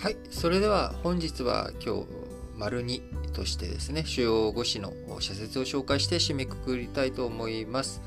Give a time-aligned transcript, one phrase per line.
[0.00, 2.06] はい、それでは本日は今日、
[2.56, 8.00] 丸2としてですね、主要5詞の社説を紹介して締めくくりたいと思います。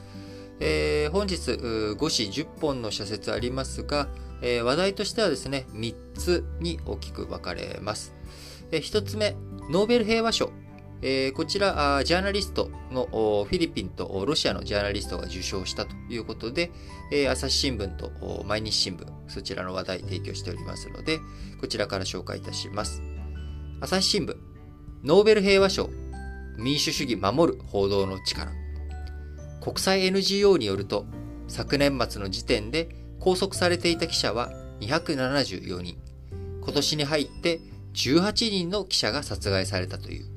[0.59, 4.07] えー、本日5詞10本の社説ありますが、
[4.41, 8.15] えー、話題としてはですね、3つに大きく分かれます。
[8.71, 9.35] えー、1つ目、
[9.69, 10.49] ノーベル平和賞。
[11.05, 16.71] えー、こちらジャーナリストのフィリピンとロシアのジャーナリストが受賞したということで、
[17.11, 21.19] えー、朝日新聞と毎日新聞、そちらの話題提供しておりますので、
[21.59, 23.03] こちらから紹介いたします。
[23.81, 24.37] 朝日新聞、
[25.03, 25.89] ノーベル平和賞、
[26.57, 28.53] 民主主義守る報道の力。
[29.61, 31.05] 国際 NGO によると、
[31.49, 32.87] 昨年末の時点で
[33.19, 35.97] 拘束されていた記者は274人。
[36.61, 37.59] 今年に入って
[37.93, 40.32] 18人の記者が殺害されたという。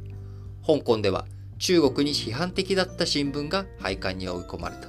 [0.66, 1.26] 香港では
[1.58, 4.88] 中国に批判的だった新聞が廃刊に追い込まれた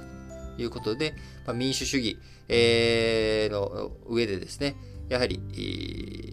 [0.60, 1.14] いうことで、
[1.46, 2.18] まあ、民主主義、
[2.48, 4.76] えー、の上でですね、
[5.08, 5.40] やはり、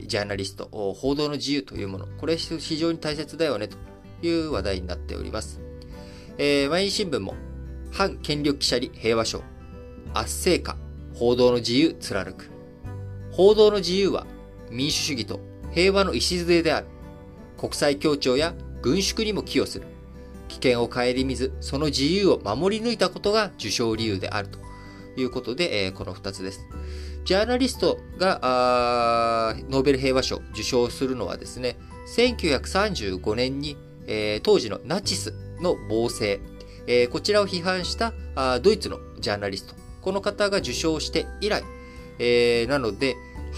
[0.07, 3.77] ジャーナリスト、報道の自由というもの、これ非常に大切だよねと
[4.21, 5.61] いう話題になっております。
[6.37, 7.35] えー、毎日新聞も、
[7.91, 9.43] 反権力記者に平和賞、
[10.13, 10.77] 圧政下、
[11.13, 12.49] 報道の自由貫く。
[13.31, 14.25] 報道の自由は
[14.69, 15.39] 民主主義と
[15.71, 16.87] 平和の礎である。
[17.57, 18.53] 国際協調や
[18.85, 19.87] 軍縮にも寄与する。
[20.47, 24.59] 危険を顧みず、その自由を守り抜いたことが受賞理由であると
[25.19, 26.67] いうことで、えー、この2つです。
[27.23, 31.77] ジャーナリストがノーベル平和賞受賞するのはですね、
[32.15, 36.39] 1935年に、えー、当時のナチスの暴政、
[36.85, 38.13] えー、こちらを批判した
[38.59, 41.63] ドイツのジャーナリスト、この方が受賞して以来、
[42.67, 43.15] なので、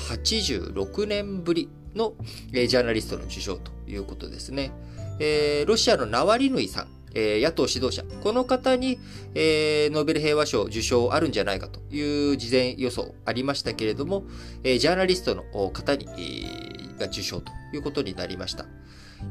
[0.10, 2.14] 86年ぶりの、
[2.54, 4.72] ジャーナリストの受賞ということですね。
[5.20, 9.00] えー、ロシアのナワリヌイさん、えー、野党指導者、この方に、
[9.34, 14.24] えー、ノーベル平和賞受賞あるんじゃないかという事前予想ありましたけれども、
[14.64, 18.66] えー、ジャーナリストの方に、えー、が受賞ということになりました。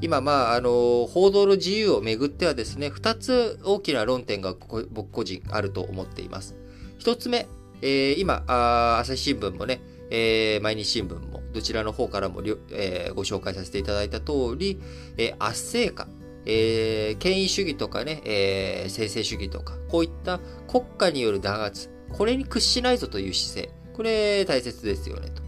[0.00, 4.54] 今、まあ、あの、報道の自由をめぐってはですね、二つ大きな論点が
[4.90, 6.56] 僕個人あると思っています。
[6.98, 7.46] 一つ目、
[7.82, 9.80] えー、今あ、朝日新聞もね、
[10.10, 14.80] えー、毎日新聞も、どちらの方からも、えー、ご紹介させていただいた通り、
[15.16, 16.08] えー、圧政下、
[16.44, 25.42] えー、権威主義とかね、えー、専制主義とか、こういった国家による弾圧、これに屈しないぞという姿勢、これ大切ですよねと。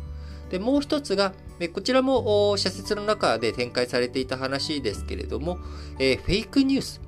[0.50, 1.34] で、もう一つが、
[1.72, 5.58] こちらも社説の中で展開されていた話ですけれども、
[5.98, 7.07] えー、フェイクニュース。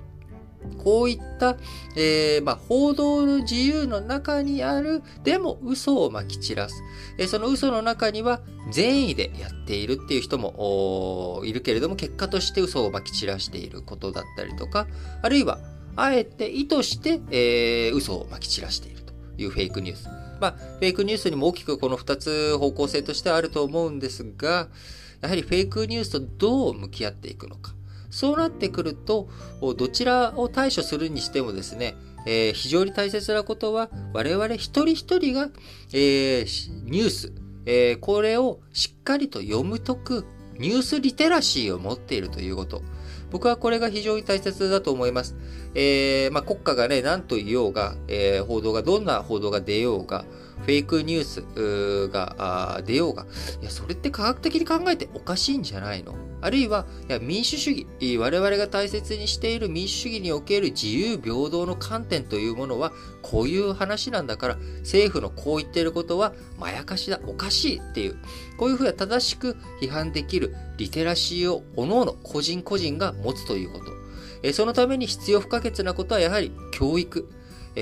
[0.82, 1.56] こういった、
[1.96, 6.82] えー、まあ、報道の自由の中にある、でも嘘をまき散らす。
[7.18, 14.86] えー、その嘘の中には善意でやっているっていう人もいるけれども、結果として嘘をまき散らしていることだったりとか、
[15.22, 15.58] あるいは、
[15.96, 20.08] あえて意図して、えー、嘘をまき散らしているというフェイクニュース。
[20.40, 24.68] まあ、フェイクニュースにも大きくこの2つ方向性としてあると思うんですが、
[25.20, 27.74] やはりフェイクニュースとどう向き合っていくのか。
[28.10, 29.28] そうなってくると、
[29.76, 31.94] どちらを対処するにしてもですね、
[32.26, 35.48] えー、非常に大切なことは、我々一人一人が、
[35.92, 37.32] えー、ニュース、
[37.66, 40.26] えー、これをしっかりと読む解く、
[40.58, 42.82] ニュースリテラシーを持っているということ。
[43.30, 45.36] 僕はこれが非常に大切だと思います。
[45.74, 50.24] えー、まあ、国家がね、何と言おうが、えー、報道が、どんな報道が出ようが、
[50.62, 53.26] フェイクニュースが出ようが、
[53.60, 56.14] いや、それって科学的に考えておかしいんじゃないの？
[56.42, 68.16] あるいは、いや民主主義、我々が大切にしている民主主義における自由平等の観点というものは、こういう話なんだから、政府のこう言っていることは、まやかしだ、おかしいっていう、
[68.56, 74.52] こういうふうに正しく批判できるリテラシーを、各々、個人個人が持つということ。
[74.54, 77.28] そのために必要不可欠なことは、やはり教育。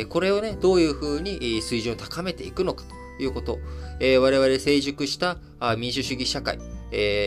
[0.06, 2.84] これをね、どういうふうに水準を高めていくのか
[3.16, 3.58] ということ。
[4.00, 5.38] 我々成熟した
[5.76, 6.58] 民主主義社会、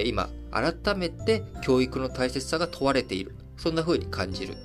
[0.05, 3.35] 今、改めて教育の大切さが問われている。
[3.57, 4.55] そんな風に感じる、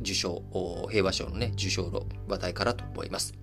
[0.00, 0.42] 受賞、
[0.90, 3.34] 平和賞のね、受賞の話題からと思います。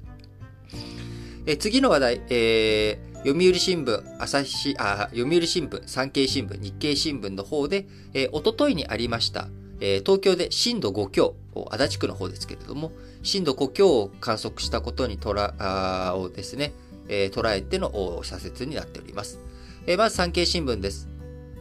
[1.49, 9.47] え次の話題、えー、読売新聞、朝日あ、読売新聞、産経新聞、日経新聞の方で、えー、おとといにありました、
[9.79, 11.35] えー、東京で震度5強、
[11.70, 12.91] 足立区の方ですけれども、
[13.24, 16.74] 震度5強を観測したことにとらをですね、
[17.08, 19.40] えー、捉えての社説になっております。
[19.85, 21.08] えー、まず産経新聞です。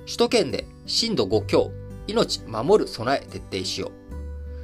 [0.06, 1.70] 首都圏で震度5強、
[2.06, 4.06] 命守る備え徹底しよう。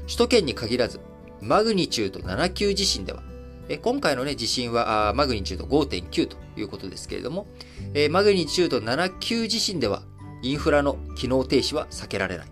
[0.06, 1.00] 首都圏に限らず、
[1.40, 3.22] マグニチュード7級地震では、
[3.68, 7.46] え今回の、ね、地震はマグニチュード5.9ということですけれども、
[7.94, 10.02] えマグニチュード7級地震では、
[10.42, 12.51] インフラの機能停止は避けられない。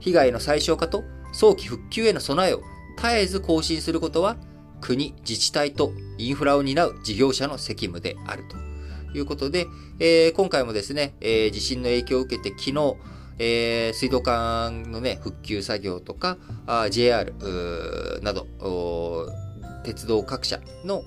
[0.00, 2.62] 被害の最小化と早期復旧への備えを
[2.96, 4.36] 絶えず更新することは、
[4.80, 8.70] 国、自治体とインフラを担う事業者の責務であると。
[9.12, 9.66] いうことで、
[9.98, 12.96] えー、今回もですね、えー、地震の影響を受けて昨日、
[13.38, 16.36] えー、水道管のね、復旧作業とか、
[16.90, 17.32] JR
[18.22, 18.46] など、
[19.82, 21.00] 鉄道各社の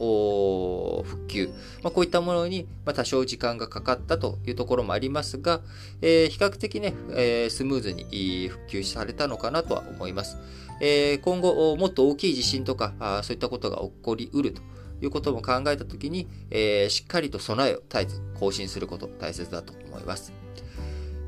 [1.04, 1.48] 復旧、
[1.84, 5.62] まあ、こういったものに、多少時間がかかったというところもありますが、
[6.02, 10.38] えー、比較的ね、えー、スムーズに復旧されたのかなとは思います。
[10.82, 14.62] えー、今後、もっと大きい地震とか、そういったことが起こりうると
[15.02, 20.34] いうことも考えたときに、えしっかりと備えを絶えず更新すること大切だと思います。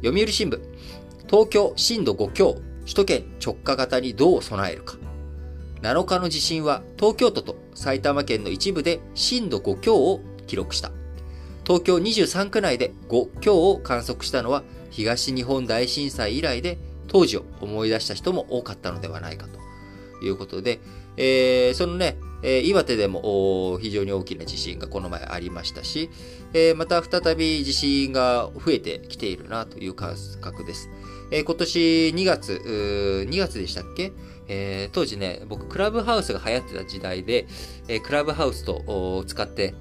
[0.04, 0.60] 読売新聞、
[1.30, 5.05] 東京震度5強、首都圏直下型にどう備えるか。
[5.86, 10.92] 7日の地震は東京都と埼玉県の一部で震度5強を記録した。
[11.64, 20.80] 東京23区内で5強を観測したのは東日本大震災以来で当時を思い出した人も多かったのではないかということで、
[21.18, 26.10] えー、そのね、えー、岩手でも非常に大きな地震がこの前ありましたし、
[26.54, 30.90] えー、また再び地震が増えてきているなという感覚です。
[31.32, 31.80] え、今年
[32.16, 32.62] 2月、
[33.28, 34.14] 2月でしたっけ？
[34.48, 37.48] えー、当時ね、僕、クラブハウスが流行ってた時代で、
[37.88, 39.74] えー、クラブハウスと使って、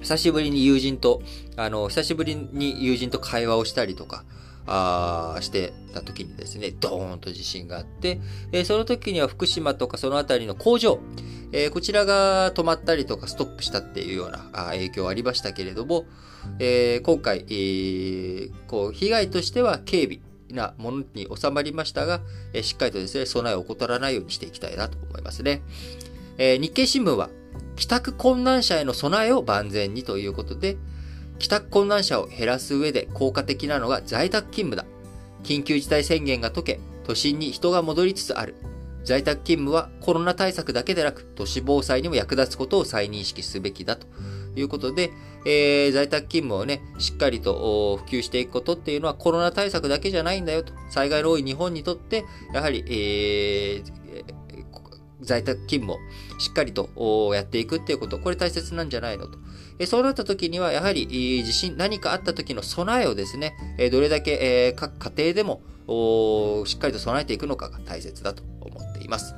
[0.00, 1.22] 久しぶりに友人と、
[1.56, 4.24] あの、久しぶりに友人と会話をしたりとか、
[4.66, 8.20] あしてた時にですね、ドーンと地震があって、
[8.52, 11.00] えー、その時には福島とかその辺りの工場、
[11.52, 16.06] えー、こちらが止まったりとかストップしたっていうようなあ影響ありましたけれども、
[16.58, 20.20] えー、今回、え、こう被害としては警備、
[20.54, 22.20] なものに収まりましたが、
[22.52, 25.62] えしっかりとですね、備えを怠らないようにしていきたいなと思いますね。
[26.38, 27.30] えー、日経新聞は、
[27.76, 30.76] 帰宅困難者への備えを万全にということで、
[31.38, 34.84] 帰宅困難者を減らす上で効果的なのが在宅勤務だ。
[35.42, 38.54] 緊急事態宣言が解け、都心に人が戻りつつある。
[39.04, 44.06] 在宅勤務はコロナ対策だけでなく、都市防災にも役立つことを再認識すべきだと
[44.56, 45.12] いうことで、
[45.46, 50.72] えー、在宅勤務をね、しっかりと普及していくことっていうのはコロナ対策だけじゃないんだよと。
[50.90, 54.34] 災害の多い日本にとって、やはり、えー、
[55.20, 59.38] 在宅勤務をしっかりとやっていくっていうこと、これ大切なんじゃないのと。
[59.86, 61.06] そうなった時には、やはり
[61.44, 63.54] 地震、何かあった時の備えをですね、
[63.90, 65.62] どれだけ各家庭でも
[66.66, 69.34] しっかりと備えていくのかが大切だと思っています。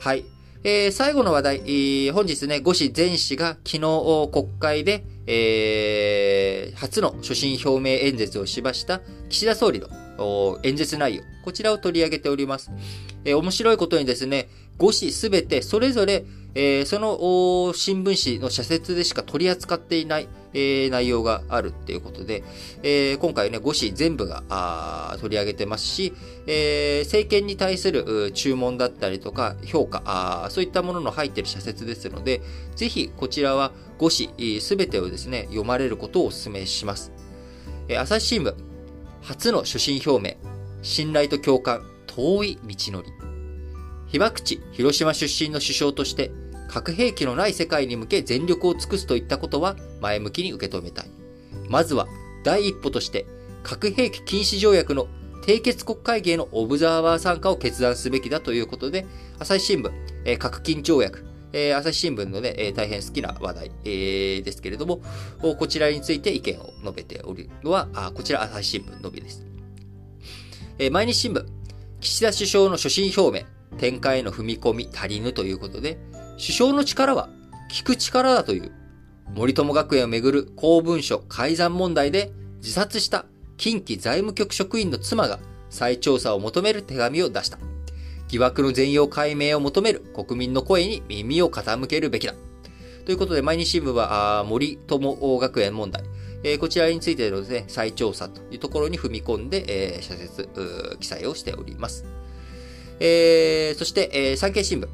[0.00, 0.24] はい。
[0.62, 12.70] えー、最後の話題、本日ね、五市全市が昨日国会で、えー、初の所信表明演説をしました岸田総理の演説内容、こちらを取り上げております。
[13.24, 22.42] えー、面白いことにですね、5市すべてそれぞれ、えー、その新聞紙の社説でしか取り扱っていない、えー、内容があるっていうことで、
[22.82, 26.12] えー、今回ね、5紙全部が取り上げてますし、
[26.46, 32.40] え、政権に対する注文だったりとか評価あ、そういったものの入っている社説ですので、
[32.74, 37.12] ぜひこちらは5紙すべてをですね、読まれることをお勧めします。
[37.88, 38.54] え、朝日新聞、
[39.22, 40.36] 初の所信表明、
[40.82, 43.19] 信頼と共感、遠い道のり。
[44.10, 46.32] 被爆地、広島出身の首相として、
[46.68, 51.10] 核兵器のない世界に向け全力を尽くすといったことは前向きに受け止めたい。
[51.68, 52.06] まずは、
[52.44, 53.26] 第一歩として、
[53.62, 55.06] 核兵器禁止条約の
[55.46, 59.06] 締結国会議へのオブザーバー参加を決断すべきだということで、
[59.38, 59.92] 朝日新聞、
[60.24, 65.00] えー、核禁条約、えー、朝日新聞のね、えー、大変好きな話題、えー、ですけれども、
[65.58, 69.46] こちらについて意見を述べておるのは、あこちら朝日新聞のみです。
[70.78, 71.44] え、毎日新聞、
[72.00, 73.46] 岸田首相の所信表明、
[73.78, 75.98] 展開への踏み込み足りぬということで、
[76.32, 77.28] 首相の力は
[77.70, 78.72] 聞く力だという、
[79.34, 87.58] 森友学園をめぐる公文書改ざん問題で自殺した近畿財務局職員の妻が再調査を求める手紙を出した。
[88.28, 92.34] 疑惑の全容解明を求める国民の声に耳を傾けるべきだ。
[93.04, 96.04] ということで、毎日新聞は森友学園問題、
[96.42, 100.48] えー、こちらについてのですね、再調査というところに踏み込んで、えー、社説、
[101.00, 102.04] 記載をしております。
[103.00, 104.88] えー、そして、えー、産経新聞。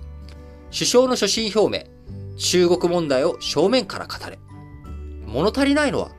[0.73, 1.85] 首相の所信表明。
[2.39, 4.39] 中国問題を正面から語れ。
[5.27, 6.11] 物足りないのは、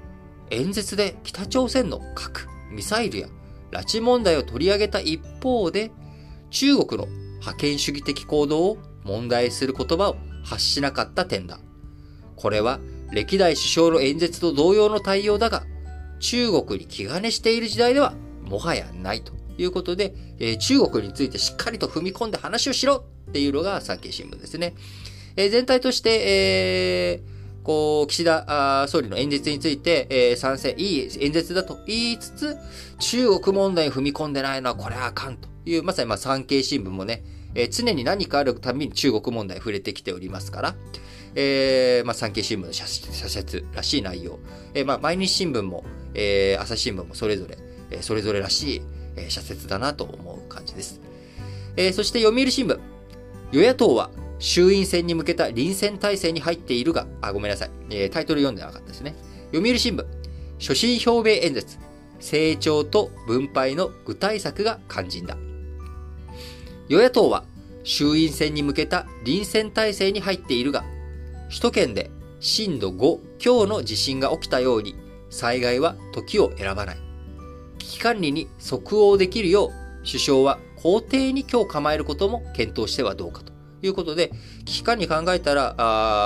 [0.49, 3.27] 演説で北朝鮮の核、ミサイルや
[3.71, 5.91] 拉致問題を取り上げた一方で、
[6.49, 7.07] 中国の
[7.41, 11.59] 覇権主義的行動を問題する言葉を発しなかった点だ。
[12.35, 12.79] これは
[13.11, 15.63] 歴代首相の演説と同様の対応だが、
[16.19, 18.13] 中国に気兼ねしている時代では
[18.43, 24.73] もはやないということで、え、中国についてしっかりと踏み込んで話をしろっていうのが産経新聞ですね。
[25.35, 32.57] え、全体として、えー、こう、岸田総理の演説について、えー、賛成、いい演説だと言いつつ、
[32.99, 37.23] 中国問題に踏み込んでないのはこれはあかんという、まさにまあ産経新聞もね、
[37.55, 40.75] えー、常に何かあるたびに中国問題触れてきておりますから、
[41.35, 44.39] えー、まあ、産経新聞の社説らしい内容、
[44.73, 45.83] えー、まあ、毎日新聞も、
[46.13, 47.57] えー、朝日新聞もそれぞれ、
[47.91, 48.81] えそれぞれらしい、
[49.17, 51.01] え社説だなと思う感じです。
[51.75, 52.79] えそして読売新聞、
[53.51, 54.09] 与野党は
[54.39, 59.15] 衆院選に向けた臨戦態勢に入っているが、あ、ごめんなさい、えタイトル読んでなかったですね。
[59.51, 60.05] 読売新聞、
[60.59, 61.77] 所信表明演説、
[62.19, 65.37] 成長と分配の具体策が肝心だ。
[66.89, 67.43] 与野党は
[67.83, 70.83] 衆院選に向けた臨戦態勢に入っているが、
[71.49, 74.95] 首都圏で震度5強の地震が起きたように、
[75.29, 77.06] 災害は時を選ばない。
[77.97, 83.51] 危機管理に即応できるよう、首相は公邸に今日構えることも検討してはどうかと
[83.81, 84.31] いうことで、
[84.65, 85.73] 危機管理考えたら、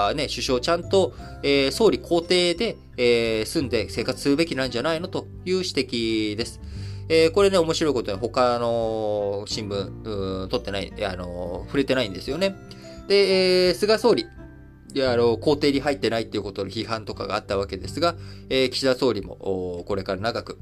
[0.09, 1.13] あね、首相ちゃんと、
[1.43, 6.59] えー、総理公邸で、えー、住んで生活するべきなんじゃないのという指摘です。
[7.07, 12.53] えー、これね、面白いことに他の新聞、取ってない、あの触れてないんですよね。
[13.07, 14.25] で、えー、菅総理、
[14.93, 18.15] いや、あの、皇帝に入ってないっていうことの批判とかがあったわけですが、
[18.49, 20.57] えー、岸田総理も、これから長く、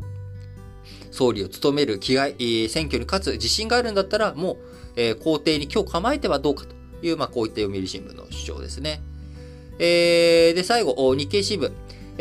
[1.11, 2.35] 総理を務める気概、
[2.69, 4.57] 選挙に勝つ自信があるんだったら、もう、
[4.95, 6.75] えー、皇帝に今日構えてはどうかと
[7.05, 9.01] いう、まあ、こういった読売新聞の主張ですね。
[9.79, 11.71] えー、で、最後、日経新聞。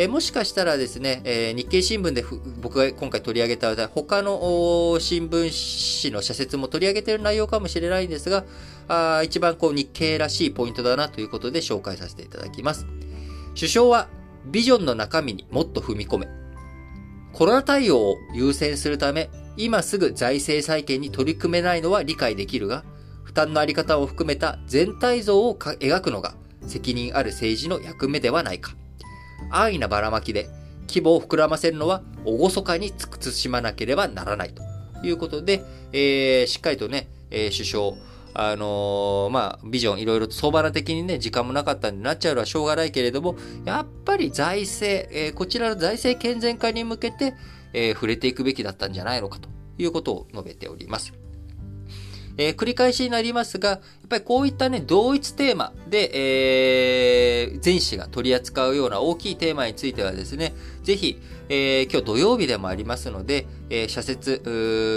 [0.01, 2.25] え、もしかしたらですね、えー、日経新聞で
[2.63, 8.45] 僕が今回取り上げた他の新聞紙の社説も取り上げている内容かもしれないんですが、
[8.87, 12.87] あ一番こう日経らしいポイントだなということで紹介させていただきます。
[13.57, 14.07] 首相は
[14.47, 16.48] ビジョンの中身にもっと踏み込め。
[17.39, 22.83] コロナ対応を優先するため、今すぐ財政再建に取り組めないのは理解できるが、
[23.23, 26.35] 負担のあり方を含めた全体像を描くのが
[26.67, 28.75] 責任ある政治の役目ではないか。
[29.53, 30.51] 安易なばらまきで
[30.89, 37.93] 規模を膨らませるのは厳かに慎まなければならないということで、えー、しっかりとね、えー、首相、
[38.41, 47.35] あのー、まあ、ビジョンいろいろと相場な的にね、時間もなかったんでなっちゃうのはしょうがないけれども、やっぱり財政、えー、こちらの財政健全化に向けて、
[47.73, 51.13] えー、触れていくべきだったんじゃないのかということを述べております。
[52.37, 56.11] えー、繰り返しになりますが、やっぱりこういったね、同一テーマで、
[57.43, 64.43] えー、全紙が取り扱うような大きいテーマについてはですね、ぜひ、えー、今日土曜日でもありますので、えー、社説、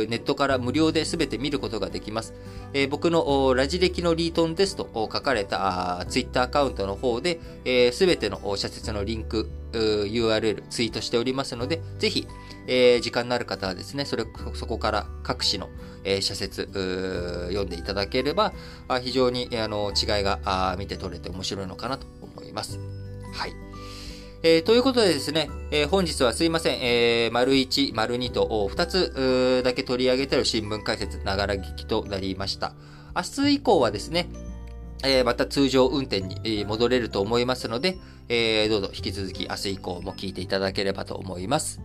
[0.10, 2.34] ネットから無料で全て見ることができます。
[2.74, 7.40] えー、僕のラジ歴のリートンですと書かれたツイッターアカウントの方で、
[7.92, 12.28] す、え、べ、ての社説のリンク、URL ツイートしておりますので、ぜひ、
[12.68, 15.70] えー、時間のある方はですね、それ、そこから各紙の、
[16.04, 16.68] えー、社説、
[17.50, 18.54] 読んでいただければ、
[18.88, 22.80] あ非常に、あの、違いがあ見て取れて面白いのかなと思います。
[23.34, 23.71] はい。
[24.44, 32.74] えー、ということでですね、えー、本日はすいません、えー、丸1、丸2と二つだけ取り上げてる新聞解説、ながら聞きとなりました。
[33.16, 34.30] 明日以降はですね、
[35.04, 41.80] えー、また通常運転に戻れると思いますので、えー、どうぞ引き続き明日以降も聞いていただければと思います。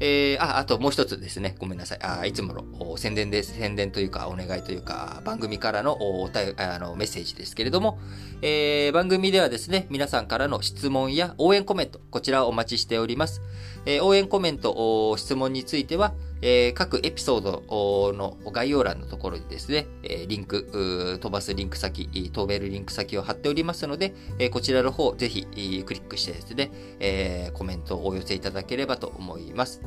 [0.00, 1.54] えー、あ、あともう一つですね。
[1.58, 1.98] ごめんなさい。
[2.02, 3.52] あいつもの宣伝です。
[3.52, 7.98] 宣伝というか、お願いというか、番組からのおたあのメッセージですけれども、
[8.40, 13.42] えー、番組ではですね、皆さんからの質問や応援コメント、こちらをお待ちしております。
[13.84, 29.82] えー、応援コメント、質問については、えー、各エピソードの概要欄のところにですね、え、リンク、飛ばすリンク先、飛べるリンク先を貼っておりますので、え、こちらの方、ぜひクリックしてですね、えコメントをお寄せいただければと思います。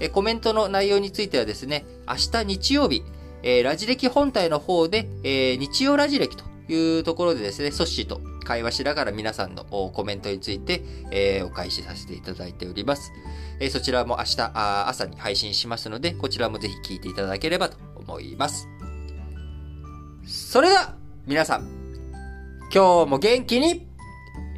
[0.00, 3.02] えコメントの内容についてはですね、明日日曜日、
[3.42, 13.12] えラジ歴本体の方で、え日曜ラジ歴というところでですね、ソッシーと会話しながら皆さんのコメントについて、えお返しさせていただいております。
[13.58, 18.68] えそちらも明日あ朝に配信しますので、こちらもぜひ聞いていただければと思います。
[20.24, 20.94] それでは、
[21.26, 21.68] 皆さん、
[22.72, 23.88] 今日も元気に、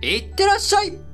[0.03, 1.08] いってらっしゃい